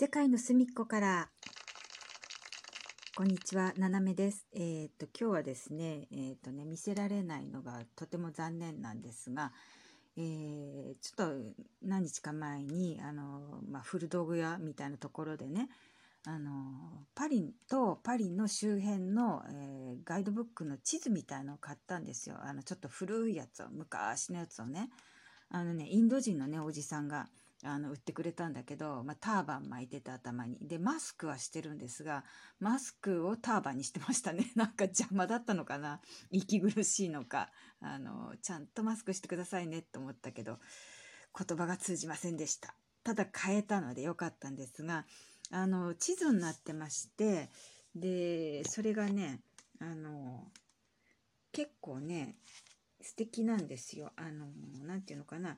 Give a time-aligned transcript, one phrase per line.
[0.00, 1.28] 世界の隅っこから
[3.16, 4.46] こんにちは、ななめです。
[4.54, 9.50] えっ、と、今日はですね、えっ、とね、見せられないのがとても残念なんですが、
[10.16, 11.52] えー、ちょっと
[11.82, 15.68] 何日か前に、あの、まあ、古道具屋みたいなところでね、
[16.24, 16.52] あの、
[17.16, 22.36] パリとパリの周辺の、え、ガイドブックの地図みたいのを買ったんですよ。
[22.40, 24.90] あの、ちょっと古いやつを、昔のやつをね。
[25.50, 27.26] あのね、インド人のね、おじさんが、
[27.64, 30.58] あの売ってくれたんだけど、まあ、ターバン巻いてた頭に。
[30.60, 32.24] でマスクはしてるんですが
[32.60, 34.52] マスクをターバンにしてましたね。
[34.54, 36.00] なんか邪魔だったのかな。
[36.30, 37.50] 息苦しいのか。
[37.80, 40.58] あのちゃんとマスクしてくださいねと思ったけど
[41.36, 42.74] 言葉が通じませんでした。
[43.02, 45.06] ただ変えたのでよかったんですが
[45.50, 47.48] あの地図になってまして
[47.94, 49.40] でそれがね
[49.80, 50.46] あの
[51.52, 52.36] 結構ね
[53.00, 54.12] 素敵なんですよ。
[54.16, 54.46] あの
[54.86, 55.56] 何て言うのかな。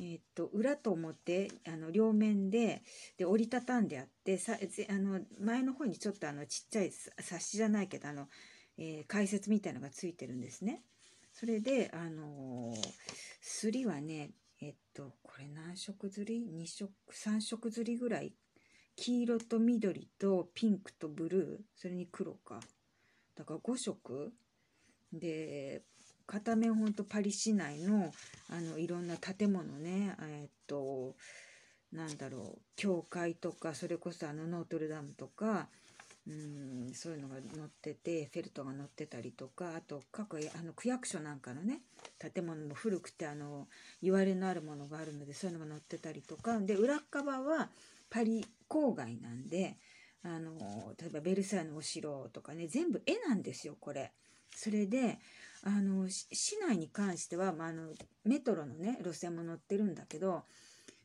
[0.00, 2.82] えー、っと裏と表あの両面で
[3.16, 4.56] で折りたたんであってさ
[4.88, 8.28] あの前の方にちょっとあのちっちゃい冊子じゃないけどあの、
[8.76, 10.82] えー、解説みたいのがついてるんですね。
[11.32, 12.74] それであの
[13.40, 14.30] すりはね
[14.60, 18.32] えっとこれ何色ずり？2色3色ずりぐらい。
[18.96, 21.62] 黄色と緑とピンクとブルー。
[21.74, 22.60] それに黒か。
[23.36, 24.32] だから5色。
[25.12, 25.82] で
[26.26, 28.12] 片面ほんとパリ市内の
[28.50, 31.14] あのいろんな建物ねえっと
[31.92, 35.68] なんだろう教会とかそれこそあのノートルダムとか
[36.26, 41.82] うんそういうのが載っててフェルトが載ってたりとかあと各あの区役所なんかのね
[42.18, 43.68] 建物も古くてあの
[44.02, 47.68] 言われのあるものがあるのでそういうのが載ってたりとかで裏側は
[48.08, 49.76] パリ郊外なんで
[50.24, 50.54] あの
[50.98, 54.12] 例えばベルサイユのお城とかね全部絵なんですよこれ。
[54.54, 55.18] それで
[55.62, 57.88] あの市内に関しては、まあ、あの
[58.24, 60.42] メトロのね路線も乗ってるんだけど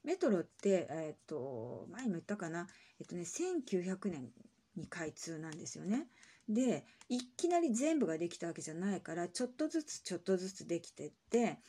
[0.03, 2.67] メトロって、えっと前も言ったかな、
[3.00, 4.29] えっとね、1900年
[4.78, 6.07] に開通なんですよね。
[6.47, 11.59] でいきなり全部ができたわけじゃないからちょっとずつちょっとずつできてって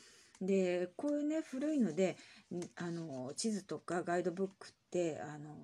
[0.41, 2.17] でこういうね古いので
[2.77, 5.55] あの地図とかガイドブックってあの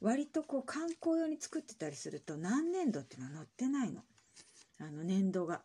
[0.00, 4.00] 割とこう観光用に作ってたりすると何年度っていうのは載ってないの
[4.80, 5.62] あの年度が。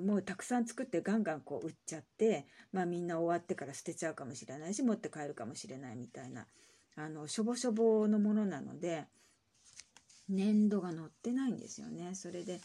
[0.00, 6.48] もうたくさん作ってガンガンこう売っちゃってまあみんな終わってから捨てちゃうかもしれないし持って帰るかもしれないみたいな
[6.96, 9.04] あのしょぼしょぼのものなので
[10.28, 12.16] 粘土が載ってないんですよね。
[12.16, 12.60] それで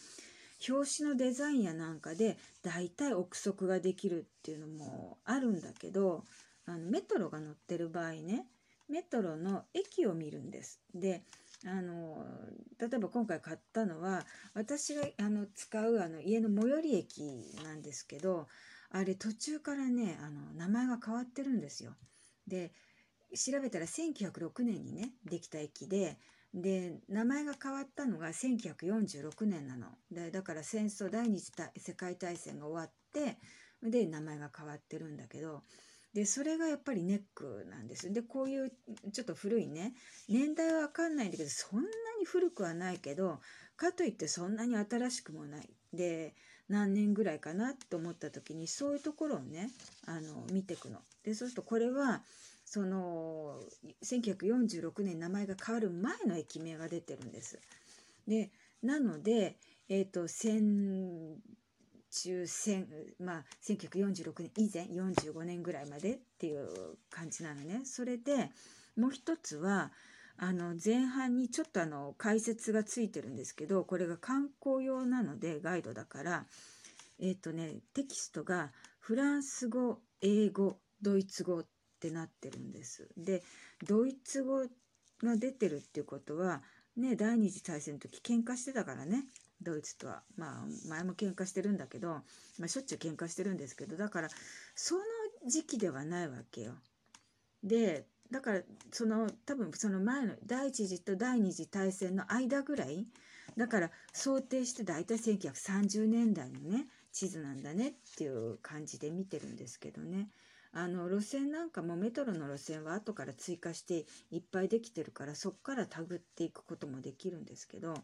[0.68, 6.24] 表紙のデザインやなんかで大体憶測ができるっていうのもあるんだけど
[6.66, 8.46] あのメトロが乗ってる場合ね
[8.90, 10.82] メトロの駅を見るんです。
[10.94, 11.24] で
[11.66, 12.26] あの
[12.80, 17.22] 例えば今回買ったのは私があの使うあの家の最寄り駅
[17.64, 18.48] なんですけど
[18.90, 21.94] あれ途中からねあの名前が変わってるんですよ。
[22.48, 22.72] で
[23.36, 26.18] 調べたら1906年にねできた駅で
[26.54, 33.38] で名前が変わったのが1946年なのでだから戦争第二次世界大戦が終わって
[33.82, 35.64] で名前が変わってるんだけど
[36.14, 38.72] でそれがやっぱりネックなんですでこういう
[39.14, 39.94] ちょっと古いね
[40.28, 41.88] 年代は分かんないんだけどそんな
[42.20, 43.40] に古くはないけど
[43.78, 46.36] かといってそんなに新しくもないで
[46.70, 49.70] 何年ぐらいかなと思った時にそういうところをね
[50.06, 51.00] あの見ていくの。
[51.24, 52.22] でそうするとこれは
[52.66, 53.60] その
[54.04, 57.60] 1946年名前が変わる前の駅名が出てるんです。
[58.28, 58.52] で
[58.82, 59.58] なので、
[59.90, 60.28] えーと、
[62.12, 62.88] 中戦
[63.20, 66.68] まあ1946年以前45年ぐらいまでっていう
[67.10, 67.82] 感じなのね。
[67.86, 68.52] それで
[68.98, 69.92] もう一つは
[70.38, 76.46] あの前半にちょっとあの解説がついてるんですけどこれが観光用なのでガイドだから
[77.20, 81.66] えっ、ー、とねテキストがフランス語英語ドイツ語っ
[82.00, 83.10] てなってるんです。
[83.18, 83.44] で
[83.88, 84.66] ドイツ語
[85.24, 86.62] が出てるっていうことは
[86.98, 89.26] ね第二次大戦の時喧嘩してたからね
[89.62, 92.10] ドイツとはまあ前も喧嘩してるんだけど、
[92.60, 94.30] まあ、しょっちゅう喧嘩してるんですけどだから
[94.76, 95.02] その
[95.48, 96.74] 時期ではないわけよ。
[97.64, 103.06] でだからその多分その前の第一次と第二次大戦の間ぐらい
[103.58, 110.30] だから想定して大体1930年代のね地図なんだねっていう感じで見てるんですけどね
[110.74, 117.96] あの路線なんかもメトロの路線は後から追加していっぱいできてるからそこからたぐっていくこともできるんですけど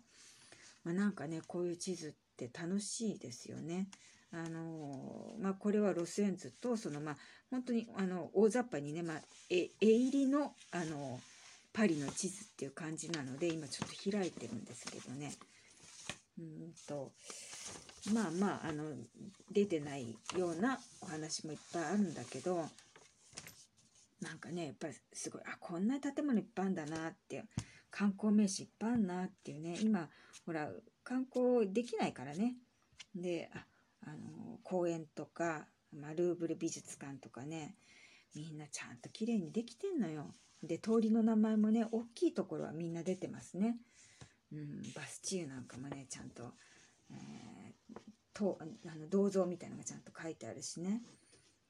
[0.87, 3.87] まあ、なんかねこういう地図って楽しいですよね。
[4.31, 7.17] あのまあ、これはロスエンズとそのまあ
[7.49, 11.19] 本当にあの大雑把にね、まあ、絵入りのあの
[11.73, 15.33] パリの地図っていう感じなので今ちょっと開いてるんですけどね
[16.39, 17.11] うんと
[18.13, 18.83] まあまああの
[19.51, 22.65] 出てないようなお話もいっぱいあるんだけど
[24.21, 27.45] なんかねやっぱりすごいあこんな建物いっぱいあるんだなって
[27.91, 30.09] 観光名所いっぱいあるなっていうね今
[30.45, 30.69] ほら
[31.03, 32.55] 観光できないからね
[33.15, 33.65] であ
[34.05, 37.75] あの公園とか、まあ、ルーブル美術館とかね
[38.35, 40.27] みんなちゃんと綺麗にできてんのよ。
[40.63, 43.77] で通りの名前もね大きいところはみんな出てますね。
[44.51, 46.53] うん、バスチーなんかもねちゃんと,、
[47.11, 47.99] えー、
[48.33, 51.01] とあの銅像みたいのがちゃんと書いてあるしね。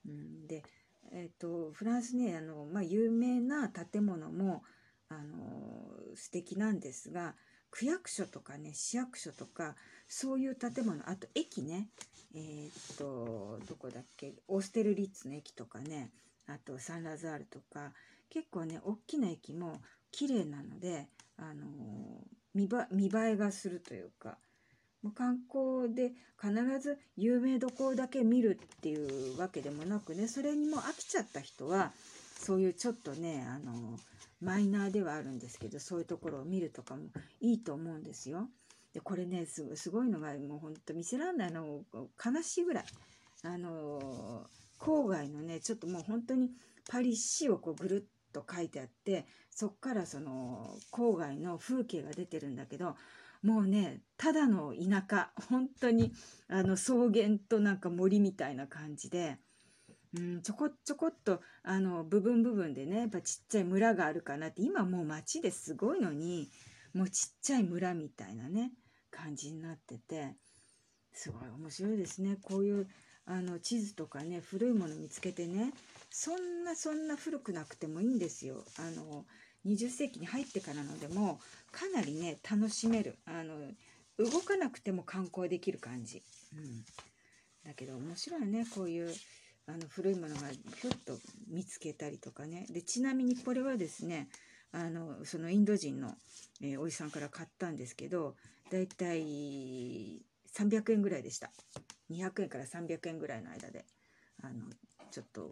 [0.08, 0.64] うん、で、
[1.12, 4.64] えーと、フランスねあの、まあ、有名な建物も
[5.10, 7.36] あの素敵なんですが
[7.72, 9.76] 区役所とかね市役所とか
[10.08, 11.90] そういう建物あと駅ね
[12.36, 16.12] えー、っとどこだっけオーステルリッツの駅とかね
[16.48, 17.92] あとサンラザールとか
[18.30, 19.82] 結構ね大きな駅も
[20.12, 21.08] 綺麗なので、
[21.38, 21.66] あの
[22.54, 24.38] 見栄えがするというか
[25.04, 31.92] もう観光で必ず有名どころだけ見るっていうわけでもなくねそれにも飽きちゃった人は
[32.40, 33.98] そういうちょっとねあの
[34.42, 37.04] マイナーではあるんですけどそういうところを見るとかも
[37.42, 38.50] いいと思うんですよ。
[38.94, 42.86] でこれねすごいのがもうほんと見せらんないの悲しいぐらい
[43.44, 44.46] あの
[44.80, 46.52] 郊外のねちょっともう本当に
[46.90, 52.96] パリ市をこうぐるっと書いてあってそっからその郊外の風景が出てるんだけど
[53.44, 56.12] もうねただの田舎本当に
[56.48, 59.38] あの草原となんか森みたいな感じで、
[60.16, 66.50] うん、ちょこちょこっとあの部分部分でねやっぱちっちゃい村があるかなって今もう街ですごいのに
[66.94, 68.72] もうちっちゃい村みたいなね
[69.12, 70.36] 感じになってて
[71.14, 72.38] すごい面白いですね。
[72.42, 72.88] こういう
[73.26, 75.74] あの地図とかね古いもの見つけてね
[76.10, 78.64] そんなそんな古くなくてもいいんですよ。
[78.78, 79.26] あの
[79.66, 81.40] 20世紀に入ってからのでも
[81.72, 83.18] かなりね楽しめる。
[83.26, 83.56] あの
[84.18, 86.24] 動かなくても観光できる感じ、
[86.56, 86.84] うん、
[87.64, 89.14] だけど面白いねこういう
[89.68, 91.18] あの古いものがひょっと
[91.50, 92.66] 見つけたりとかね。
[92.70, 94.30] でちなみにこれはですね
[94.72, 96.16] あのそのインド人の、
[96.62, 98.36] えー、おじさんから買ったんですけど
[98.72, 100.22] だいたい
[100.54, 101.52] 300円ぐらいでした。
[102.10, 103.86] 200円から300円ぐらいの間で
[104.42, 104.54] あの
[105.12, 105.50] ちょっと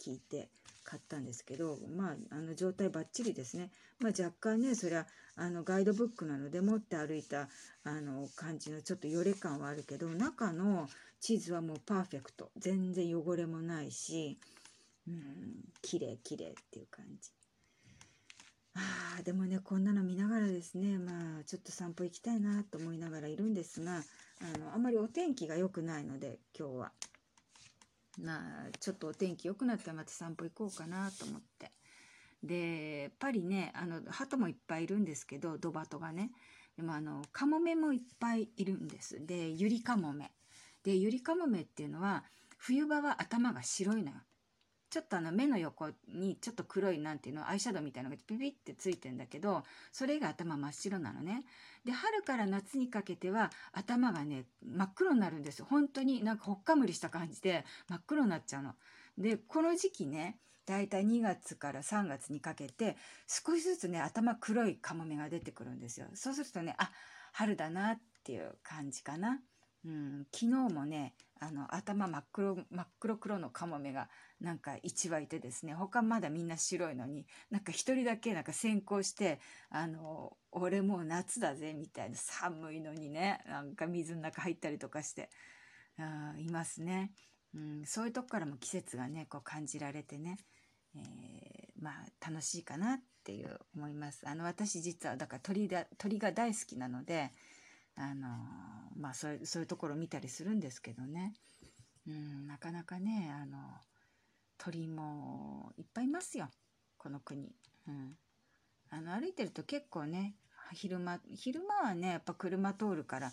[0.00, 0.50] 聞いて
[0.86, 7.48] 買ったんですけどまああの状態ばっちりですね、まあ、若干ねそれはあのガイドブックなので持って歩いた
[7.84, 10.88] あの感じのちょっとよれ感はあるけど中の
[11.20, 12.50] 地図はもうパーフェクト。
[12.56, 14.38] 全然汚れもないし
[15.08, 15.16] うん
[15.82, 17.30] 綺麗綺麗っていう感じ。
[18.74, 24.02] あでもねこんなの見ながらですねまあちょっと散歩行きたいなと思いながらいるんですが
[24.40, 26.92] あのあまりお天気が良くないので今日は。
[28.18, 31.72] なちょっとお天気良くなったらまた散歩行こうかなと思って。
[32.42, 36.30] でパリねあの鳩もいっぱいいるんですけどドバトがね。
[36.76, 39.24] でもあのカモメもいっぱいいるんです。
[39.24, 40.30] でユリカモメ。
[40.84, 42.24] でユリカモメっていうのは
[42.58, 44.16] 冬場は頭が白いのよ。
[44.96, 49.62] ちょっとあの目の横にちょっと黒いなんていうのアイシャドウみたいなのがピピってついてんだけど
[49.92, 51.44] それが頭真っ白なのね。
[51.84, 55.66] で春から夏にかけては頭がね真っ黒になるんですよ。
[55.68, 58.74] 本当になんかほっかむりした感じで真っ黒になっちゃうの。
[59.18, 62.96] でこの時期ねだいたい2月から3月にかけて
[63.26, 66.06] 少しずつね頭黒いカモメが出てくるんですよ。
[66.14, 66.90] そうするとねあ
[67.32, 69.42] 春だなっていう感じかな。
[69.86, 74.08] うん、昨日もねあの頭真っ黒真っ黒黒のカモメが
[74.40, 79.38] なんか1羽いてですね他まだみんな白いのになんか1人だけなんか先行して
[79.70, 85.30] あの俺もう夏だぜみたいな寒いのにねなんか水の中入ったりとかして
[85.98, 87.12] あいますね、
[87.54, 90.38] うん、そういうとこからも季節がねこう感じられてね、
[90.96, 94.22] えー、まあ楽しいかなっていう思います。
[94.26, 97.30] あの私実はだから鳥だ鳥が大好きなので
[97.96, 98.28] あの
[98.96, 101.34] まあそういうそういうところを見たりするんですけどね、
[102.06, 103.58] うん、なかなかねあの
[104.58, 106.48] 鳥もいっぱいいますよ。
[106.98, 107.52] この国、
[107.88, 108.16] うん、
[108.90, 110.34] あの歩いてると結構ね
[110.72, 113.32] 昼間昼間はねやっぱ車通るから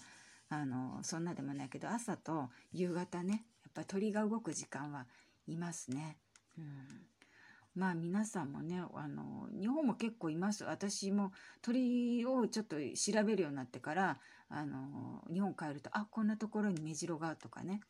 [0.49, 5.07] あのそんなでもないけど朝と夕方ねやっぱ鳥が動く時間は
[5.47, 6.17] いますね。
[6.57, 7.12] うん。
[7.75, 10.63] まあ皆さんもねあの日本も結構います。
[10.63, 17.81] 私も鳥をちょっと調べるようになってからあの日本帰るとあこんなところにメジロがとかね。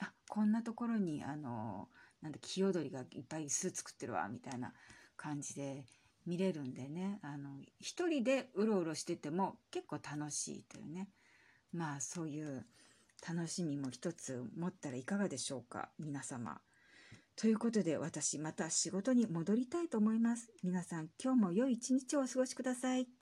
[0.00, 1.88] あこんなところにあの
[2.22, 4.72] なんだ清鳥がいっぱい巣作ってるわみたいな
[5.16, 5.84] 感じで
[6.26, 7.18] 見れるんでね。
[7.22, 11.08] あの一人でうろうろしてても結構楽しいというね。
[11.72, 12.66] まあそういう
[13.26, 16.60] 楽しみも一つ持ったらいかがでしょうか皆様。
[17.36, 20.50] ということで私また仕事に戻りたいと思います。
[20.62, 23.19] 皆さん今日も良い一日をお過ごしください。